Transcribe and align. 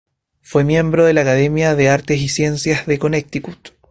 Fue 0.41 0.63
miembro 0.63 1.05
de 1.05 1.13
la 1.13 1.21
Academia 1.21 1.75
de 1.75 1.89
Artes 1.89 2.19
y 2.21 2.27
Ciencias 2.29 2.87
de 2.87 2.97
Connecticut. 2.97 3.69